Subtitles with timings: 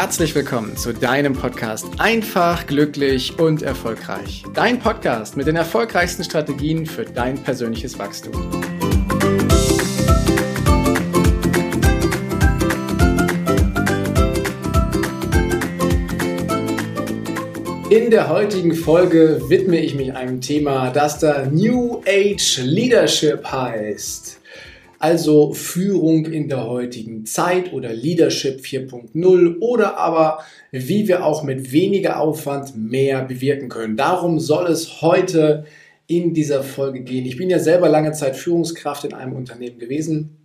[0.00, 4.44] herzlich willkommen zu deinem Podcast Einfach, glücklich und erfolgreich.
[4.54, 8.32] Dein Podcast mit den erfolgreichsten Strategien für dein persönliches Wachstum.
[17.90, 24.39] In der heutigen Folge widme ich mich einem Thema, das da New Age Leadership heißt
[25.00, 31.72] also Führung in der heutigen Zeit oder Leadership 4.0 oder aber wie wir auch mit
[31.72, 33.96] weniger Aufwand mehr bewirken können.
[33.96, 35.64] Darum soll es heute
[36.06, 37.24] in dieser Folge gehen.
[37.24, 40.36] Ich bin ja selber lange Zeit Führungskraft in einem Unternehmen gewesen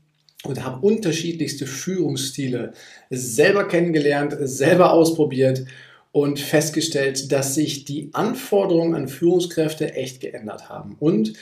[0.46, 2.72] und habe unterschiedlichste Führungsstile
[3.10, 5.66] selber kennengelernt, selber ausprobiert
[6.14, 10.96] und festgestellt, dass sich die Anforderungen an Führungskräfte echt geändert haben.
[10.98, 11.34] Und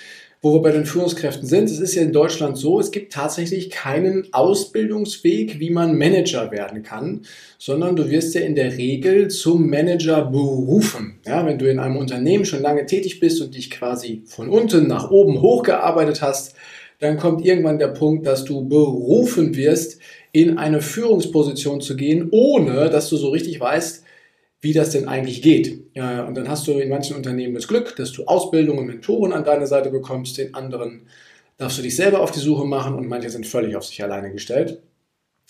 [0.43, 1.69] wo wir bei den Führungskräften sind.
[1.69, 6.83] Es ist ja in Deutschland so, es gibt tatsächlich keinen Ausbildungsweg, wie man Manager werden
[6.83, 7.21] kann,
[7.57, 11.19] sondern du wirst ja in der Regel zum Manager berufen.
[11.25, 14.85] Ja, wenn du in einem Unternehmen schon lange tätig bist und dich quasi von unten
[14.85, 16.55] nach oben hochgearbeitet hast,
[16.99, 19.99] dann kommt irgendwann der Punkt, dass du berufen wirst,
[20.33, 24.03] in eine Führungsposition zu gehen, ohne dass du so richtig weißt,
[24.63, 25.73] wie das denn eigentlich geht.
[25.93, 29.43] Und dann hast du in manchen Unternehmen das Glück, dass du Ausbildung und Mentoren an
[29.43, 31.01] deine Seite bekommst, den anderen
[31.57, 34.31] darfst du dich selber auf die Suche machen und manche sind völlig auf sich alleine
[34.31, 34.81] gestellt.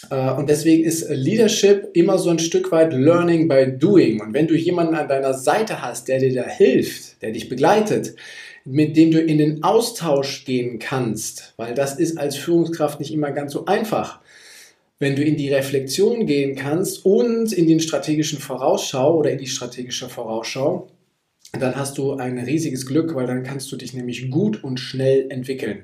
[0.09, 4.19] Äh, und deswegen ist Leadership immer so ein Stück weit Learning by Doing.
[4.19, 8.15] Und wenn du jemanden an deiner Seite hast, der dir da hilft, der dich begleitet,
[8.65, 13.31] mit dem du in den Austausch gehen kannst, weil das ist als Führungskraft nicht immer
[13.31, 14.22] ganz so einfach,
[15.03, 19.47] wenn du in die Reflexion gehen kannst und in den strategischen Vorausschau oder in die
[19.47, 20.87] strategische Vorausschau,
[21.51, 25.29] dann hast du ein riesiges Glück, weil dann kannst du dich nämlich gut und schnell
[25.29, 25.83] entwickeln.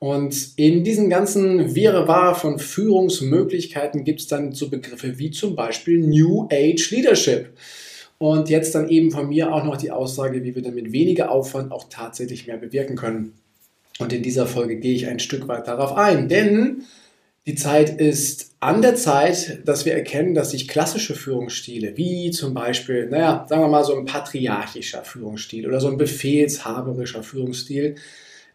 [0.00, 6.00] Und in diesen ganzen Wirrwarr von Führungsmöglichkeiten gibt es dann so Begriffe wie zum Beispiel
[6.00, 7.50] New Age Leadership.
[8.18, 11.30] Und jetzt dann eben von mir auch noch die Aussage, wie wir dann mit weniger
[11.30, 13.34] Aufwand auch tatsächlich mehr bewirken können.
[14.00, 16.82] Und in dieser Folge gehe ich ein Stück weit darauf ein, denn
[17.46, 22.52] die Zeit ist an der Zeit, dass wir erkennen, dass sich klassische Führungsstile, wie zum
[22.52, 27.94] Beispiel, naja, sagen wir mal so ein patriarchischer Führungsstil oder so ein befehlshaberischer Führungsstil,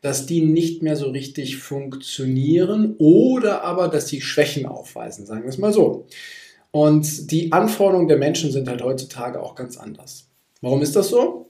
[0.02, 5.50] dass die nicht mehr so richtig funktionieren oder aber, dass sie Schwächen aufweisen, sagen wir
[5.50, 6.06] es mal so.
[6.72, 10.28] Und die Anforderungen der Menschen sind halt heutzutage auch ganz anders.
[10.60, 11.48] Warum ist das so?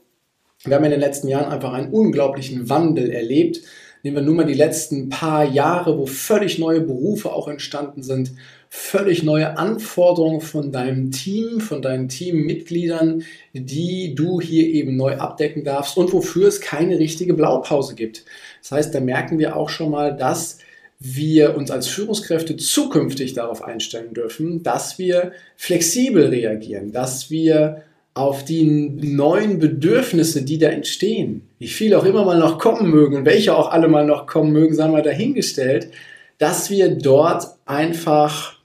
[0.64, 3.60] Wir haben in den letzten Jahren einfach einen unglaublichen Wandel erlebt
[4.04, 8.32] Nehmen wir nur mal die letzten paar Jahre, wo völlig neue Berufe auch entstanden sind,
[8.68, 13.22] völlig neue Anforderungen von deinem Team, von deinen Teammitgliedern,
[13.54, 18.26] die du hier eben neu abdecken darfst und wofür es keine richtige Blaupause gibt.
[18.60, 20.58] Das heißt, da merken wir auch schon mal, dass
[21.00, 28.44] wir uns als Führungskräfte zukünftig darauf einstellen dürfen, dass wir flexibel reagieren, dass wir auf
[28.44, 33.24] die neuen Bedürfnisse, die da entstehen, wie viele auch immer mal noch kommen mögen und
[33.26, 35.90] welche auch alle mal noch kommen mögen, sagen wir dahingestellt,
[36.38, 38.60] dass wir dort einfach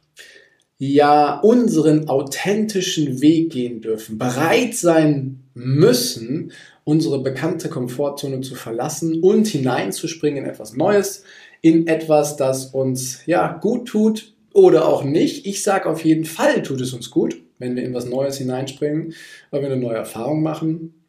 [0.77, 6.51] ja unseren authentischen Weg gehen dürfen, bereit sein müssen,
[6.83, 11.23] unsere bekannte Komfortzone zu verlassen und hineinzuspringen in etwas Neues,
[11.61, 15.47] in etwas, das uns ja gut tut oder auch nicht.
[15.47, 19.13] Ich sage auf jeden Fall tut es uns gut wenn wir in was Neues hineinspringen,
[19.51, 21.05] weil wir eine neue Erfahrung machen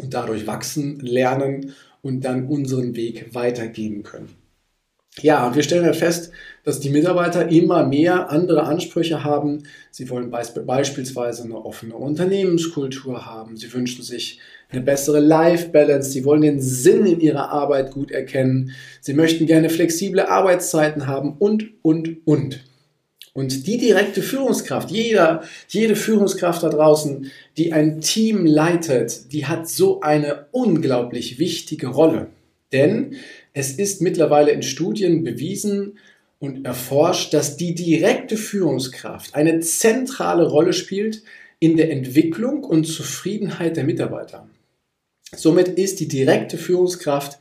[0.00, 4.28] und dadurch wachsen, lernen und dann unseren Weg weitergehen können.
[5.22, 6.30] Ja, und wir stellen halt fest,
[6.62, 9.62] dass die Mitarbeiter immer mehr andere Ansprüche haben.
[9.90, 13.56] Sie wollen beispielsweise eine offene Unternehmenskultur haben.
[13.56, 16.10] Sie wünschen sich eine bessere Life-Balance.
[16.10, 18.72] Sie wollen den Sinn in ihrer Arbeit gut erkennen.
[19.00, 22.60] Sie möchten gerne flexible Arbeitszeiten haben und, und, und.
[23.36, 29.68] Und die direkte Führungskraft, jeder, jede Führungskraft da draußen, die ein Team leitet, die hat
[29.68, 32.28] so eine unglaublich wichtige Rolle.
[32.72, 33.16] Denn
[33.52, 35.98] es ist mittlerweile in Studien bewiesen
[36.38, 41.22] und erforscht, dass die direkte Führungskraft eine zentrale Rolle spielt
[41.58, 44.48] in der Entwicklung und Zufriedenheit der Mitarbeiter.
[45.34, 47.38] Somit ist die direkte Führungskraft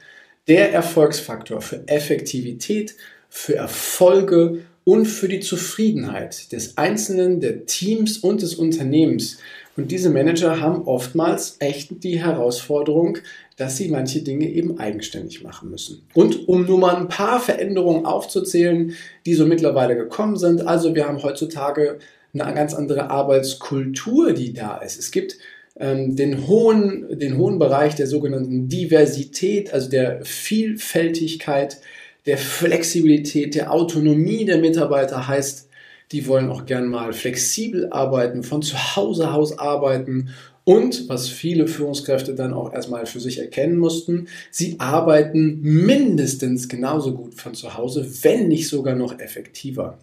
[0.49, 2.95] der Erfolgsfaktor für Effektivität,
[3.29, 9.39] für Erfolge und für die Zufriedenheit des Einzelnen, der Teams und des Unternehmens.
[9.75, 13.17] Und diese Manager haben oftmals echt die Herausforderung,
[13.57, 16.03] dass sie manche Dinge eben eigenständig machen müssen.
[16.13, 18.93] Und um nur mal ein paar Veränderungen aufzuzählen,
[19.25, 20.65] die so mittlerweile gekommen sind.
[20.65, 21.99] Also wir haben heutzutage
[22.33, 24.99] eine ganz andere Arbeitskultur, die da ist.
[24.99, 25.37] Es gibt
[25.77, 31.77] ähm, den, hohen, den hohen Bereich der sogenannten Diversität, also der Vielfältigkeit
[32.25, 35.69] der Flexibilität, der Autonomie der Mitarbeiter heißt,
[36.11, 40.29] die wollen auch gern mal flexibel arbeiten, von zu Hause aus arbeiten
[40.63, 47.13] und was viele Führungskräfte dann auch erstmal für sich erkennen mussten, sie arbeiten mindestens genauso
[47.13, 49.99] gut von zu Hause, wenn nicht sogar noch effektiver.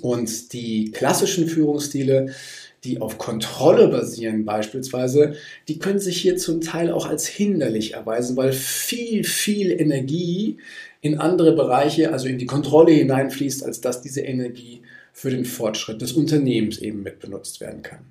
[0.00, 2.34] Und die klassischen Führungsstile,
[2.84, 5.34] die auf Kontrolle basieren beispielsweise,
[5.68, 10.58] die können sich hier zum Teil auch als hinderlich erweisen, weil viel, viel Energie
[11.00, 14.82] in andere Bereiche, also in die Kontrolle hineinfließt, als dass diese Energie
[15.12, 18.06] für den Fortschritt des Unternehmens eben mit benutzt werden kann.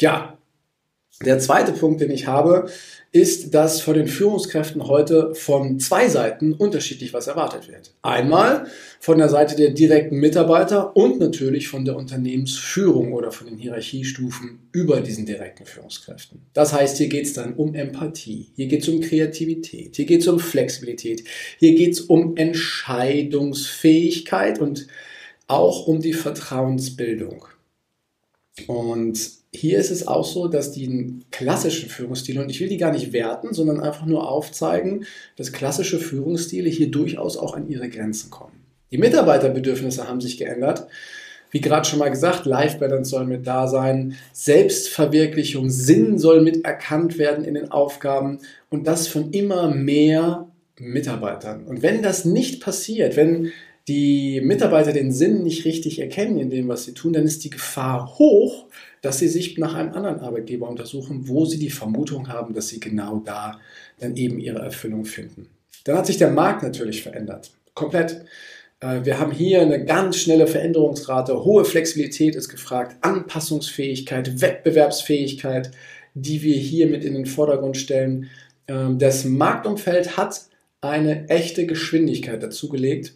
[0.00, 0.38] Ja,
[1.24, 2.68] der zweite Punkt, den ich habe,
[3.10, 7.94] ist, dass von den Führungskräften heute von zwei Seiten unterschiedlich was erwartet wird.
[8.02, 8.66] Einmal
[9.00, 14.68] von der Seite der direkten Mitarbeiter und natürlich von der Unternehmensführung oder von den Hierarchiestufen
[14.72, 16.42] über diesen direkten Führungskräften.
[16.52, 20.20] Das heißt, hier geht es dann um Empathie, hier geht es um Kreativität, hier geht
[20.20, 21.24] es um Flexibilität,
[21.58, 24.86] hier geht es um Entscheidungsfähigkeit und
[25.46, 27.46] auch um die Vertrauensbildung.
[28.66, 29.18] Und
[29.52, 33.12] hier ist es auch so, dass die klassischen Führungsstile, und ich will die gar nicht
[33.12, 35.06] werten, sondern einfach nur aufzeigen,
[35.36, 38.52] dass klassische Führungsstile hier durchaus auch an ihre Grenzen kommen.
[38.90, 40.86] Die Mitarbeiterbedürfnisse haben sich geändert.
[41.50, 46.64] Wie gerade schon mal gesagt, Life Balance soll mit da sein, Selbstverwirklichung, Sinn soll mit
[46.64, 50.48] erkannt werden in den Aufgaben und das von immer mehr
[50.78, 51.64] Mitarbeitern.
[51.64, 53.52] Und wenn das nicht passiert, wenn
[53.88, 57.50] die Mitarbeiter den Sinn nicht richtig erkennen in dem, was sie tun, dann ist die
[57.50, 58.66] Gefahr hoch,
[59.00, 62.80] dass sie sich nach einem anderen Arbeitgeber untersuchen, wo sie die Vermutung haben, dass sie
[62.80, 63.60] genau da
[64.00, 65.48] dann eben ihre Erfüllung finden.
[65.84, 67.52] Dann hat sich der Markt natürlich verändert.
[67.74, 68.24] Komplett.
[68.80, 75.70] Äh, wir haben hier eine ganz schnelle Veränderungsrate, hohe Flexibilität ist gefragt, Anpassungsfähigkeit, Wettbewerbsfähigkeit,
[76.14, 78.28] die wir hier mit in den Vordergrund stellen.
[78.66, 80.40] Ähm, das Marktumfeld hat
[80.80, 83.14] eine echte Geschwindigkeit dazugelegt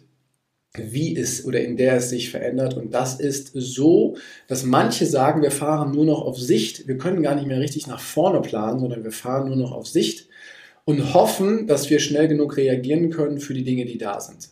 [0.73, 2.75] wie es oder in der es sich verändert.
[2.75, 4.15] Und das ist so,
[4.47, 6.87] dass manche sagen, wir fahren nur noch auf Sicht.
[6.87, 9.87] Wir können gar nicht mehr richtig nach vorne planen, sondern wir fahren nur noch auf
[9.87, 10.27] Sicht
[10.85, 14.49] und hoffen, dass wir schnell genug reagieren können für die Dinge, die da sind.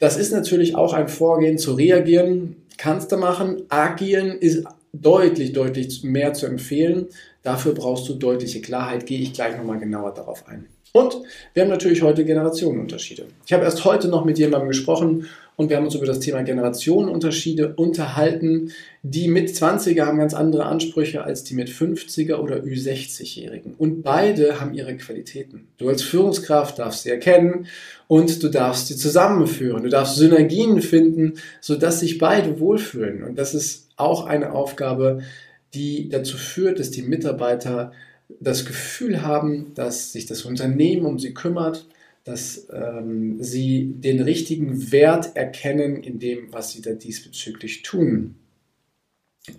[0.00, 3.62] Das ist natürlich auch ein Vorgehen zu reagieren, kannst du machen.
[3.68, 7.06] Agieren ist deutlich, deutlich mehr zu empfehlen.
[7.42, 10.66] Dafür brauchst du deutliche Klarheit, gehe ich gleich nochmal genauer darauf ein.
[10.96, 11.16] Und
[11.54, 13.24] wir haben natürlich heute Generationenunterschiede.
[13.44, 15.26] Ich habe erst heute noch mit jemandem gesprochen
[15.56, 18.70] und wir haben uns über das Thema Generationenunterschiede unterhalten.
[19.02, 23.74] Die mit 20er haben ganz andere Ansprüche als die mit 50er oder Ü60-Jährigen.
[23.76, 25.66] Und beide haben ihre Qualitäten.
[25.78, 27.66] Du als Führungskraft darfst sie erkennen
[28.06, 29.82] und du darfst sie zusammenführen.
[29.82, 33.24] Du darfst Synergien finden, sodass sich beide wohlfühlen.
[33.24, 35.22] Und das ist auch eine Aufgabe,
[35.74, 37.90] die dazu führt, dass die Mitarbeiter
[38.40, 41.86] das Gefühl haben, dass sich das Unternehmen um sie kümmert,
[42.24, 48.36] dass ähm, sie den richtigen Wert erkennen in dem, was sie da diesbezüglich tun.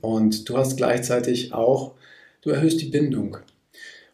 [0.01, 1.93] Und du hast gleichzeitig auch,
[2.41, 3.37] du erhöhst die Bindung.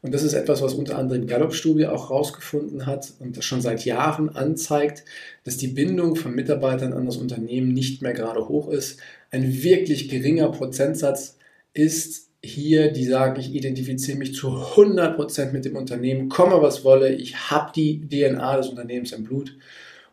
[0.01, 3.85] Und das ist etwas, was unter anderem Gallup-Studie auch herausgefunden hat und das schon seit
[3.85, 5.05] Jahren anzeigt,
[5.43, 8.99] dass die Bindung von Mitarbeitern an das Unternehmen nicht mehr gerade hoch ist.
[9.29, 11.37] Ein wirklich geringer Prozentsatz
[11.73, 17.13] ist hier, die sagen, ich identifiziere mich zu 100% mit dem Unternehmen, komme was wolle,
[17.13, 19.55] ich habe die DNA des Unternehmens im Blut.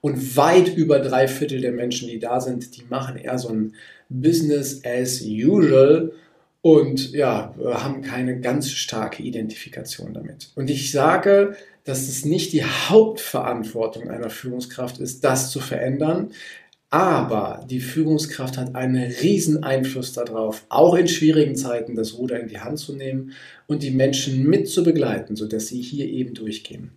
[0.00, 3.74] Und weit über drei Viertel der Menschen, die da sind, die machen eher so ein
[4.08, 6.12] Business as usual
[6.60, 10.50] und ja, haben keine ganz starke Identifikation damit.
[10.54, 16.32] Und ich sage, dass es nicht die Hauptverantwortung einer Führungskraft ist, das zu verändern.
[16.90, 22.48] Aber die Führungskraft hat einen riesen Einfluss darauf, auch in schwierigen Zeiten das Ruder in
[22.48, 23.32] die Hand zu nehmen
[23.66, 26.92] und die Menschen mit zu begleiten, sodass sie hier eben durchgehen.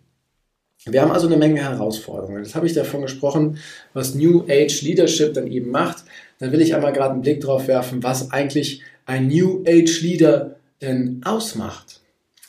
[0.86, 2.44] Wir haben also eine Menge Herausforderungen.
[2.44, 3.58] Jetzt habe ich davon gesprochen,
[3.94, 6.06] was New Age Leadership dann eben macht.
[6.40, 10.56] Dann will ich einmal gerade einen Blick darauf werfen, was eigentlich ein New Age Leader
[10.82, 12.00] denn ausmacht.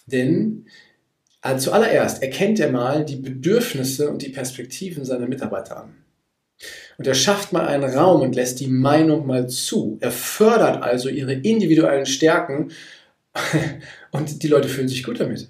[0.06, 0.64] Denn
[1.42, 6.01] also zuallererst erkennt er mal die Bedürfnisse und die Perspektiven seiner Mitarbeiter an.
[6.98, 9.98] Und er schafft mal einen Raum und lässt die Meinung mal zu.
[10.00, 12.70] Er fördert also ihre individuellen Stärken
[14.10, 15.48] und die Leute fühlen sich gut damit.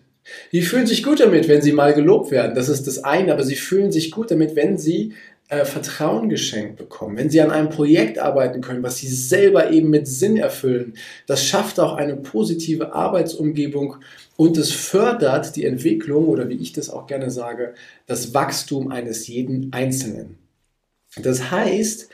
[0.52, 2.54] Die fühlen sich gut damit, wenn sie mal gelobt werden.
[2.54, 5.14] Das ist das eine, aber sie fühlen sich gut damit, wenn sie
[5.48, 9.90] äh, Vertrauen geschenkt bekommen, wenn sie an einem Projekt arbeiten können, was sie selber eben
[9.90, 10.94] mit Sinn erfüllen.
[11.26, 13.96] Das schafft auch eine positive Arbeitsumgebung
[14.36, 17.74] und es fördert die Entwicklung oder wie ich das auch gerne sage,
[18.06, 20.38] das Wachstum eines jeden Einzelnen.
[21.16, 22.08] Das heißt,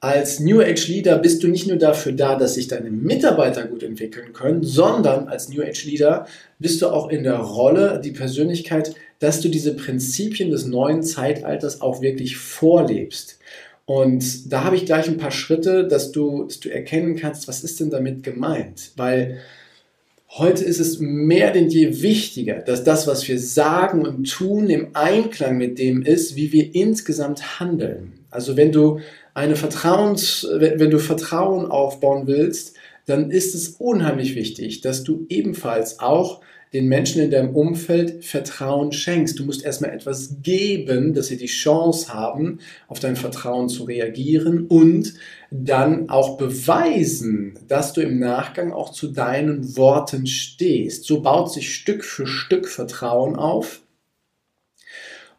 [0.00, 3.82] als New Age Leader bist du nicht nur dafür da, dass sich deine Mitarbeiter gut
[3.82, 6.26] entwickeln können, sondern als New Age Leader
[6.58, 11.80] bist du auch in der Rolle, die Persönlichkeit, dass du diese Prinzipien des neuen Zeitalters
[11.80, 13.38] auch wirklich vorlebst.
[13.86, 17.64] Und da habe ich gleich ein paar Schritte, dass du, dass du erkennen kannst, was
[17.64, 18.92] ist denn damit gemeint?
[18.96, 19.38] Weil
[20.36, 24.88] heute ist es mehr denn je wichtiger, dass das, was wir sagen und tun, im
[24.94, 28.12] Einklang mit dem ist, wie wir insgesamt handeln.
[28.30, 29.00] Also wenn du
[29.32, 32.76] eine Vertrauens, wenn du Vertrauen aufbauen willst,
[33.06, 36.40] dann ist es unheimlich wichtig, dass du ebenfalls auch
[36.74, 39.38] den Menschen in deinem Umfeld Vertrauen schenkst.
[39.38, 44.66] Du musst erstmal etwas geben, dass sie die Chance haben, auf dein Vertrauen zu reagieren
[44.66, 45.14] und
[45.52, 51.04] dann auch beweisen, dass du im Nachgang auch zu deinen Worten stehst.
[51.04, 53.80] So baut sich Stück für Stück Vertrauen auf.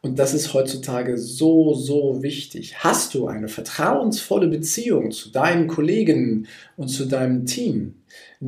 [0.01, 2.84] Und das ist heutzutage so, so wichtig.
[2.84, 7.96] Hast du eine vertrauensvolle Beziehung zu deinen Kollegen und zu deinem Team,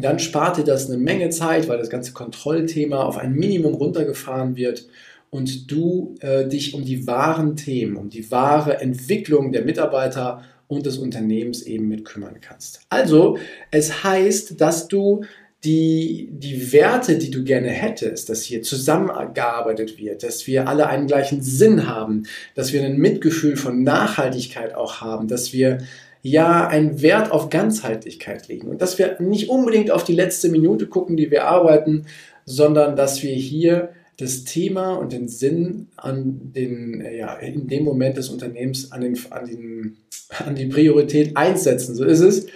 [0.04, 4.56] dann spart dir das eine Menge Zeit, weil das ganze Kontrollthema auf ein Minimum runtergefahren
[4.56, 4.88] wird
[5.30, 10.86] und du äh, dich um die wahren Themen, um die wahre Entwicklung der Mitarbeiter und
[10.86, 12.82] des Unternehmens eben mit kümmern kannst.
[12.89, 13.38] Also,
[13.72, 15.24] es heißt, dass du
[15.63, 21.08] die, die Werte, die du gerne hättest, dass hier zusammengearbeitet wird, dass wir alle einen
[21.08, 22.24] gleichen Sinn haben,
[22.54, 25.80] dass wir ein Mitgefühl von Nachhaltigkeit auch haben, dass wir
[26.29, 30.88] ja einen Wert auf Ganzheitlichkeit legen und dass wir nicht unbedingt auf die letzte Minute
[30.88, 32.05] gucken, die wir arbeiten,
[32.46, 38.17] sondern dass wir hier das Thema und den Sinn an den, ja, in dem Moment
[38.17, 39.98] des Unternehmens an, den, an, den,
[40.43, 41.96] an die Priorität einsetzen.
[41.96, 42.48] So ist es.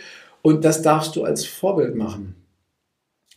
[0.41, 2.35] Und das darfst du als Vorbild machen.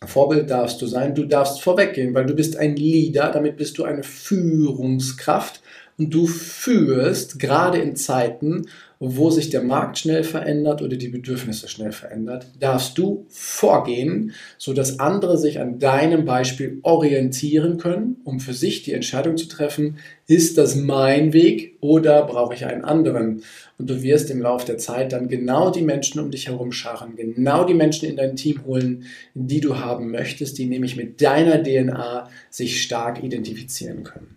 [0.05, 3.83] Vorbild darfst du sein, du darfst vorweggehen, weil du bist ein Leader, damit bist du
[3.83, 5.61] eine Führungskraft
[5.97, 8.65] und du führst gerade in Zeiten,
[8.99, 14.99] wo sich der Markt schnell verändert oder die Bedürfnisse schnell verändert, darfst du vorgehen, sodass
[14.99, 19.97] andere sich an deinem Beispiel orientieren können, um für sich die Entscheidung zu treffen,
[20.27, 23.43] ist das mein Weg oder brauche ich einen anderen?
[23.77, 27.15] Und du wirst im Laufe der Zeit dann genau die Menschen um dich herum scharren,
[27.15, 31.61] genau die Menschen in dein Team holen, die du haben möchtest, die nämlich mit deiner
[31.61, 34.34] DNA sich stark identifizieren können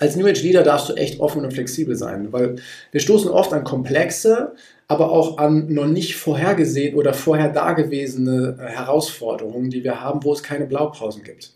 [0.00, 2.56] als New Age Leader darfst du echt offen und flexibel sein, weil
[2.92, 4.52] wir stoßen oft an komplexe,
[4.88, 10.32] aber auch an noch nicht vorhergesehen oder vorher dagewesene äh, Herausforderungen, die wir haben, wo
[10.32, 11.52] es keine Blaupausen gibt.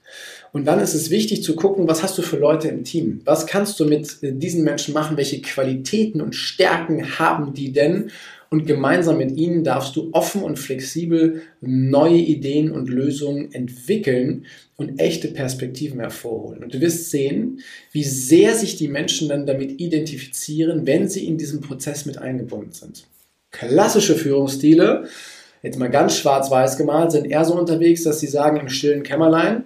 [0.52, 3.20] Und dann ist es wichtig zu gucken, was hast du für Leute im Team?
[3.25, 5.16] Was kannst du mit äh, diesen Menschen machen?
[5.16, 8.11] Welche Qualitäten und Stärken haben die denn?
[8.50, 14.45] Und gemeinsam mit ihnen darfst du offen und flexibel neue Ideen und Lösungen entwickeln
[14.76, 16.64] und echte Perspektiven hervorholen.
[16.64, 17.61] Und du wirst sehen,
[17.92, 22.73] wie sehr sich die Menschen dann damit identifizieren, wenn sie in diesem Prozess mit eingebunden
[22.73, 23.07] sind.
[23.52, 25.09] Klassische Führungsstile,
[25.62, 29.64] jetzt mal ganz schwarz-weiß gemalt, sind eher so unterwegs, dass sie sagen im stillen Kämmerlein,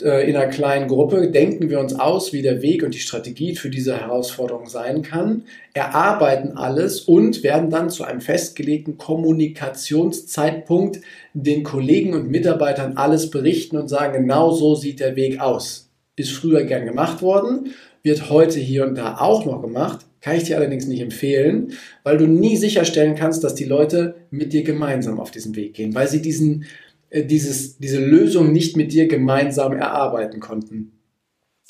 [0.00, 3.70] in einer kleinen Gruppe denken wir uns aus, wie der Weg und die Strategie für
[3.70, 11.00] diese Herausforderung sein kann, erarbeiten alles und werden dann zu einem festgelegten Kommunikationszeitpunkt
[11.34, 15.88] den Kollegen und Mitarbeitern alles berichten und sagen, genau so sieht der Weg aus.
[16.16, 20.44] Ist früher gern gemacht worden, wird heute hier und da auch noch gemacht, kann ich
[20.44, 25.18] dir allerdings nicht empfehlen, weil du nie sicherstellen kannst, dass die Leute mit dir gemeinsam
[25.18, 26.66] auf diesen Weg gehen, weil sie diesen äh,
[27.12, 30.92] dieses, diese Lösung nicht mit dir gemeinsam erarbeiten konnten.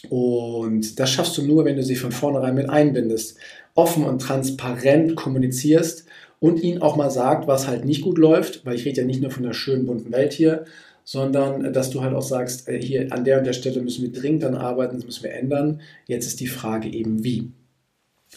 [0.09, 3.37] Und das schaffst du nur, wenn du sie von vornherein mit einbindest,
[3.75, 6.07] offen und transparent kommunizierst
[6.39, 9.21] und ihnen auch mal sagt, was halt nicht gut läuft, weil ich rede ja nicht
[9.21, 10.65] nur von der schönen bunten Welt hier,
[11.05, 14.03] sondern äh, dass du halt auch sagst, äh, hier an der und der Stelle müssen
[14.03, 15.81] wir dringend dann arbeiten, das müssen wir ändern.
[16.07, 17.51] Jetzt ist die Frage eben wie.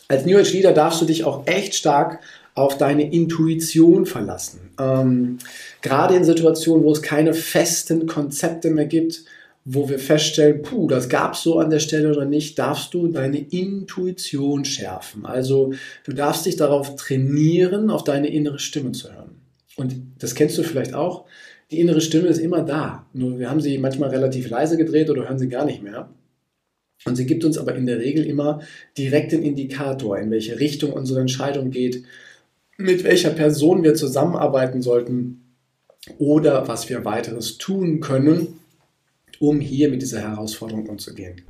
[0.08, 2.20] Als New Age Leader darfst du dich auch echt stark
[2.56, 4.72] auf deine Intuition verlassen.
[4.80, 5.40] Ähm,
[5.82, 9.26] gerade in Situationen, wo es keine festen Konzepte mehr gibt,
[9.66, 13.08] wo wir feststellen, puh, das gab es so an der Stelle oder nicht, darfst du
[13.08, 15.26] deine Intuition schärfen.
[15.26, 15.74] Also
[16.06, 19.42] du darfst dich darauf trainieren, auf deine innere Stimme zu hören.
[19.76, 21.26] Und das kennst du vielleicht auch.
[21.72, 23.08] Die innere Stimme ist immer da.
[23.14, 26.10] Nur wir haben sie manchmal relativ leise gedreht oder hören sie gar nicht mehr.
[27.06, 28.62] Und sie gibt uns aber in der Regel immer
[28.98, 32.04] direkt den Indikator, in welche Richtung unsere Entscheidung geht,
[32.78, 35.44] mit welcher Person wir zusammenarbeiten sollten
[36.18, 38.60] oder was wir weiteres tun können,
[39.40, 41.42] um hier mit dieser Herausforderung umzugehen.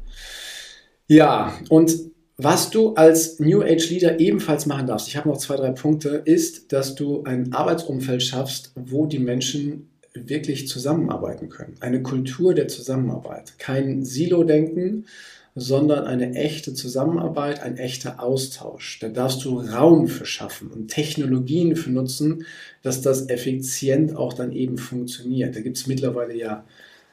[1.08, 1.94] Ja, und
[2.38, 6.22] was du als New Age Leader ebenfalls machen darfst, ich habe noch zwei, drei Punkte,
[6.26, 11.76] ist, dass du ein Arbeitsumfeld schaffst, wo die Menschen wirklich zusammenarbeiten können.
[11.80, 13.58] Eine Kultur der Zusammenarbeit.
[13.60, 15.06] Kein Silo-Denken,
[15.56, 19.00] sondern eine echte Zusammenarbeit, ein echter Austausch.
[19.00, 22.46] Da darfst du Raum für schaffen und Technologien für nutzen,
[22.82, 25.56] dass das effizient auch dann eben funktioniert.
[25.56, 26.66] Da gibt es mittlerweile ja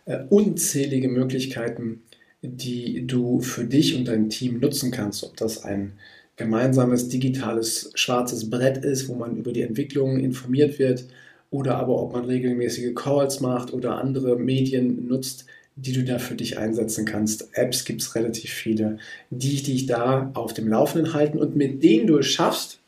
[0.07, 2.03] äh, unzählige Möglichkeiten,
[2.43, 5.93] die du für dich und dein Team nutzen kannst, ob das ein
[6.37, 11.05] gemeinsames digitales schwarzes Brett ist, wo man über die Entwicklungen informiert wird
[11.51, 15.45] oder aber ob man regelmäßige Calls macht oder andere Medien nutzt,
[15.77, 17.49] die du da für dich einsetzen kannst.
[17.53, 18.99] Apps gibt es relativ viele,
[19.31, 22.81] die dich da auf dem Laufenden halten und mit denen du es schaffst,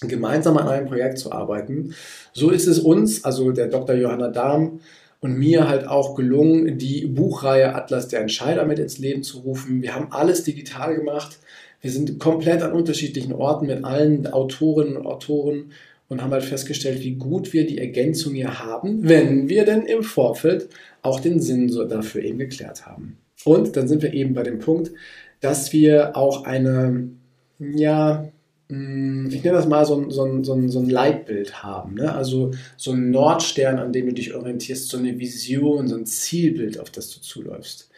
[0.00, 1.94] gemeinsam an einem Projekt zu arbeiten.
[2.32, 3.94] So ist es uns, also der Dr.
[3.94, 4.80] Johanna Dahm
[5.20, 9.80] und mir halt auch gelungen, die Buchreihe Atlas der Entscheider mit ins Leben zu rufen.
[9.80, 11.38] Wir haben alles digital gemacht.
[11.80, 15.72] Wir sind komplett an unterschiedlichen Orten mit allen Autorinnen und Autoren
[16.08, 20.02] und haben halt festgestellt, wie gut wir die Ergänzung hier haben, wenn wir denn im
[20.02, 20.68] Vorfeld
[21.02, 23.18] auch den Sinn dafür eben geklärt haben.
[23.44, 24.92] Und dann sind wir eben bei dem Punkt,
[25.40, 27.10] dass wir auch eine,
[27.58, 28.28] ja,
[28.70, 31.94] hm, ich nenne das mal so ein, so so so ein Leitbild haben.
[31.94, 32.14] Ne?
[32.14, 36.78] Also so ein Nordstern, an dem du dich orientierst, so eine Vision, so ein Zielbild,
[36.78, 37.90] auf das du zuläufst.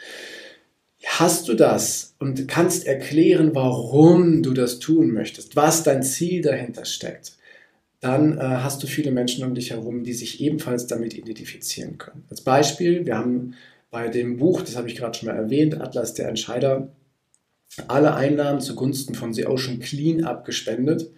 [1.04, 6.84] Hast du das und kannst erklären, warum du das tun möchtest, was dein Ziel dahinter
[6.84, 7.36] steckt,
[8.00, 12.24] dann äh, hast du viele Menschen um dich herum, die sich ebenfalls damit identifizieren können.
[12.30, 13.54] Als Beispiel, wir haben
[13.90, 16.88] bei dem Buch, das habe ich gerade schon mal erwähnt, Atlas der Entscheider,
[17.88, 21.10] alle Einnahmen zugunsten von The Ocean Clean abgespendet,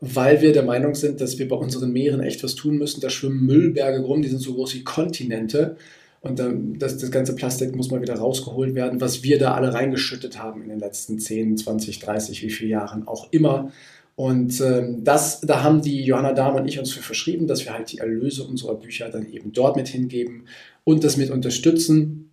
[0.00, 3.00] weil wir der Meinung sind, dass wir bei unseren Meeren echt was tun müssen.
[3.00, 5.76] Da schwimmen Müllberge rum, die sind so groß wie Kontinente.
[6.20, 6.40] Und
[6.78, 10.62] das, das ganze Plastik muss mal wieder rausgeholt werden, was wir da alle reingeschüttet haben
[10.62, 13.72] in den letzten 10, 20, 30, wie viele Jahren auch immer.
[14.16, 17.74] Und ähm, das, da haben die Johanna Dahm und ich uns für verschrieben, dass wir
[17.74, 20.46] halt die Erlöse unserer Bücher dann eben dort mit hingeben
[20.84, 22.30] und das mit unterstützen.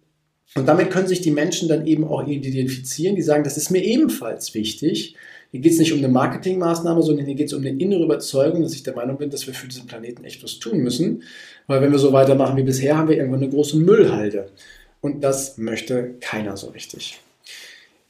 [0.56, 3.84] Und damit können sich die Menschen dann eben auch identifizieren, die sagen, das ist mir
[3.84, 5.16] ebenfalls wichtig.
[5.52, 8.62] Hier geht es nicht um eine Marketingmaßnahme, sondern hier geht es um eine innere Überzeugung,
[8.62, 11.24] dass ich der Meinung bin, dass wir für diesen Planeten echt was tun müssen.
[11.68, 14.50] Weil wenn wir so weitermachen wie bisher, haben wir irgendwann eine große Müllhalde.
[15.02, 17.20] Und das möchte keiner so richtig.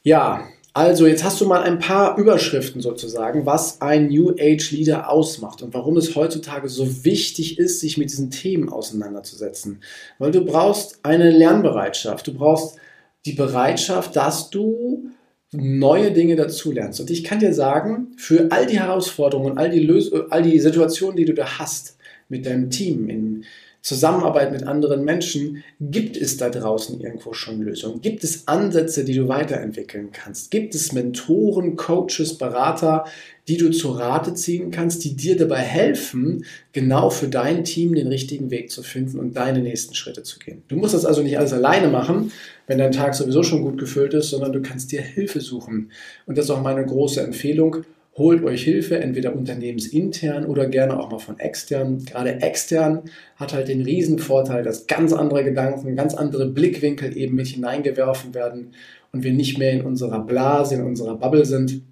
[0.04, 5.08] Ja, also, jetzt hast du mal ein paar Überschriften sozusagen, was ein New Age Leader
[5.08, 9.80] ausmacht und warum es heutzutage so wichtig ist, sich mit diesen Themen auseinanderzusetzen.
[10.18, 12.76] Weil du brauchst eine Lernbereitschaft, du brauchst
[13.24, 15.10] die Bereitschaft, dass du
[15.52, 16.98] neue Dinge dazulernst.
[17.00, 21.16] Und ich kann dir sagen, für all die Herausforderungen, all die, Lös all die Situationen,
[21.16, 21.96] die du da hast
[22.28, 23.44] mit deinem Team, in,
[23.84, 28.00] Zusammenarbeit mit anderen Menschen, gibt es da draußen irgendwo schon Lösungen?
[28.00, 30.50] Gibt es Ansätze, die du weiterentwickeln kannst?
[30.50, 33.04] Gibt es Mentoren, Coaches, Berater,
[33.46, 38.06] die du zu Rate ziehen kannst, die dir dabei helfen, genau für dein Team den
[38.06, 40.62] richtigen Weg zu finden und deine nächsten Schritte zu gehen?
[40.68, 42.32] Du musst das also nicht alles alleine machen,
[42.66, 45.90] wenn dein Tag sowieso schon gut gefüllt ist, sondern du kannst dir Hilfe suchen.
[46.24, 47.84] Und das ist auch meine große Empfehlung
[48.16, 52.04] holt euch Hilfe, entweder unternehmensintern oder gerne auch mal von extern.
[52.04, 53.02] Gerade extern
[53.36, 58.34] hat halt den riesen Vorteil, dass ganz andere Gedanken, ganz andere Blickwinkel eben mit hineingeworfen
[58.34, 58.72] werden
[59.12, 61.82] und wir nicht mehr in unserer Blase, in unserer Bubble sind,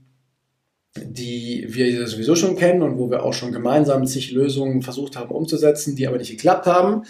[0.96, 5.30] die wir sowieso schon kennen und wo wir auch schon gemeinsam zig Lösungen versucht haben
[5.30, 7.02] umzusetzen, die aber nicht geklappt haben.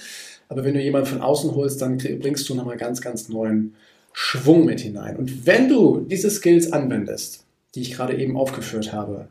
[0.48, 3.74] Aber wenn du jemanden von außen holst, dann bringst du nochmal ganz, ganz neuen
[4.12, 5.16] Schwung mit hinein.
[5.16, 7.41] Und wenn du diese Skills anwendest,
[7.74, 9.28] die ich gerade eben aufgeführt habe,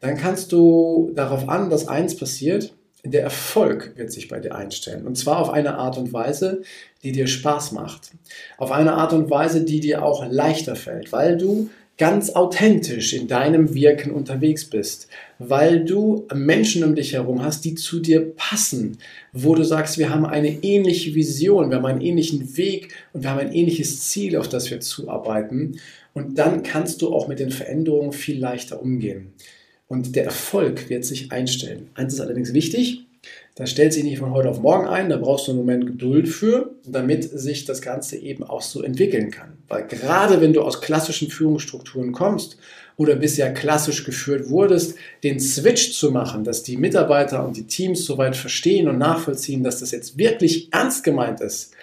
[0.00, 5.06] dann kannst du darauf an, dass eins passiert, der Erfolg wird sich bei dir einstellen.
[5.06, 6.62] Und zwar auf eine Art und Weise,
[7.02, 8.12] die dir Spaß macht.
[8.56, 13.28] Auf eine Art und Weise, die dir auch leichter fällt, weil du ganz authentisch in
[13.28, 15.06] deinem Wirken unterwegs bist,
[15.38, 18.98] weil du Menschen um dich herum hast, die zu dir passen,
[19.32, 23.30] wo du sagst, wir haben eine ähnliche Vision, wir haben einen ähnlichen Weg und wir
[23.30, 25.78] haben ein ähnliches Ziel, auf das wir zuarbeiten.
[26.14, 29.34] Und dann kannst du auch mit den Veränderungen viel leichter umgehen.
[29.88, 31.90] Und der Erfolg wird sich einstellen.
[31.94, 33.04] Eins ist allerdings wichtig,
[33.54, 36.28] das stellt sich nicht von heute auf morgen ein, da brauchst du einen Moment Geduld
[36.28, 39.58] für, damit sich das Ganze eben auch so entwickeln kann.
[39.68, 42.58] Weil gerade wenn du aus klassischen Führungsstrukturen kommst
[42.96, 48.04] oder bisher klassisch geführt wurdest, den Switch zu machen, dass die Mitarbeiter und die Teams
[48.04, 51.74] soweit verstehen und nachvollziehen, dass das jetzt wirklich ernst gemeint ist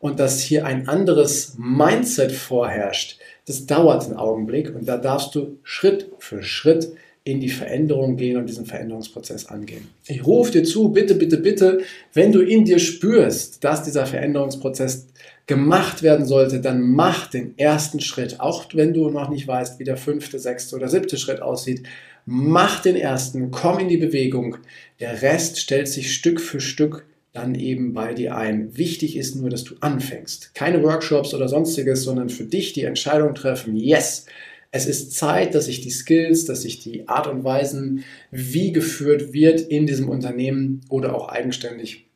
[0.00, 5.58] und dass hier ein anderes Mindset vorherrscht, das dauert einen Augenblick und da darfst du
[5.62, 6.92] Schritt für Schritt
[7.24, 9.88] in die Veränderung gehen und diesen Veränderungsprozess angehen.
[10.06, 11.80] Ich rufe dir zu, bitte, bitte, bitte,
[12.12, 15.06] wenn du in dir spürst, dass dieser Veränderungsprozess
[15.46, 18.40] gemacht werden sollte, dann mach den ersten Schritt.
[18.40, 21.82] Auch wenn du noch nicht weißt, wie der fünfte, sechste oder siebte Schritt aussieht,
[22.26, 24.58] mach den ersten, komm in die Bewegung.
[25.00, 28.76] Der Rest stellt sich Stück für Stück dann eben bei dir ein.
[28.76, 30.54] Wichtig ist nur, dass du anfängst.
[30.54, 34.26] Keine Workshops oder sonstiges, sondern für dich die Entscheidung treffen, yes,
[34.70, 39.32] es ist Zeit, dass ich die Skills, dass ich die Art und Weisen, wie geführt
[39.32, 42.06] wird in diesem Unternehmen oder auch eigenständig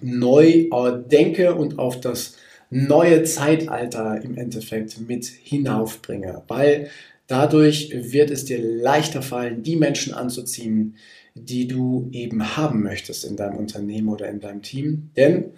[0.00, 0.68] neu
[1.10, 2.36] denke und auf das
[2.70, 6.42] neue Zeitalter im Endeffekt mit hinaufbringe.
[6.46, 6.90] Weil
[7.28, 10.96] Dadurch wird es dir leichter fallen, die Menschen anzuziehen,
[11.44, 15.10] die du eben haben möchtest in deinem Unternehmen oder in deinem Team.
[15.16, 15.52] Denn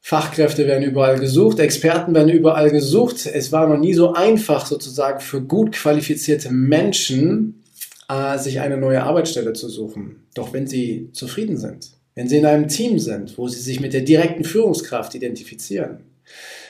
[0.00, 3.26] Fachkräfte werden überall gesucht, Experten werden überall gesucht.
[3.26, 7.62] Es war noch nie so einfach sozusagen für gut qualifizierte Menschen,
[8.08, 10.26] äh, sich eine neue Arbeitsstelle zu suchen.
[10.34, 13.92] Doch wenn sie zufrieden sind, wenn sie in einem Team sind, wo sie sich mit
[13.92, 16.00] der direkten Führungskraft identifizieren,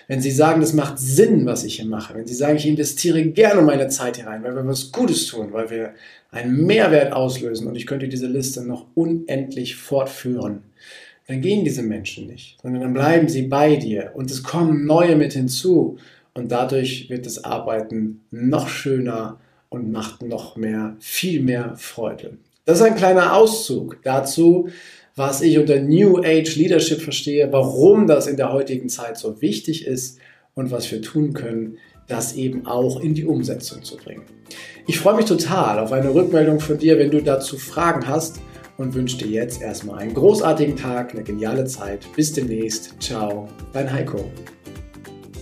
[0.08, 3.24] wenn sie sagen, das macht Sinn, was ich hier mache, wenn sie sagen, ich investiere
[3.26, 5.94] gerne meine Zeit hier rein, weil wir was Gutes tun, weil wir
[6.30, 10.62] einen Mehrwert auslösen und ich könnte diese Liste noch unendlich fortführen,
[11.28, 15.16] dann gehen diese Menschen nicht, sondern dann bleiben sie bei dir und es kommen neue
[15.16, 15.98] mit hinzu
[16.34, 19.38] und dadurch wird das Arbeiten noch schöner
[19.68, 22.38] und macht noch mehr, viel mehr Freude.
[22.64, 24.68] Das ist ein kleiner Auszug dazu,
[25.14, 29.86] was ich unter New Age Leadership verstehe, warum das in der heutigen Zeit so wichtig
[29.86, 30.18] ist
[30.54, 34.22] und was wir tun können, das eben auch in die Umsetzung zu bringen.
[34.86, 38.40] Ich freue mich total auf eine Rückmeldung von dir, wenn du dazu Fragen hast
[38.78, 42.06] und wünsche dir jetzt erstmal einen großartigen Tag, eine geniale Zeit.
[42.16, 42.94] Bis demnächst.
[43.00, 44.24] Ciao, dein Heiko.